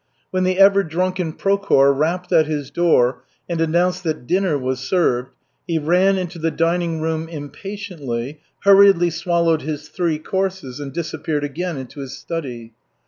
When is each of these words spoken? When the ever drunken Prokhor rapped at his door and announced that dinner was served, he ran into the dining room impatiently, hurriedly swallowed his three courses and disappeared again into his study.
When 0.31 0.45
the 0.45 0.57
ever 0.57 0.81
drunken 0.81 1.33
Prokhor 1.33 1.93
rapped 1.93 2.31
at 2.33 2.47
his 2.47 2.71
door 2.71 3.23
and 3.47 3.61
announced 3.61 4.03
that 4.03 4.25
dinner 4.25 4.57
was 4.57 4.79
served, 4.79 5.29
he 5.67 5.77
ran 5.77 6.17
into 6.17 6.39
the 6.39 6.49
dining 6.49 7.01
room 7.01 7.29
impatiently, 7.29 8.39
hurriedly 8.61 9.11
swallowed 9.11 9.61
his 9.61 9.89
three 9.89 10.17
courses 10.17 10.79
and 10.79 10.91
disappeared 10.91 11.43
again 11.43 11.77
into 11.77 11.99
his 11.99 12.17
study. 12.17 12.73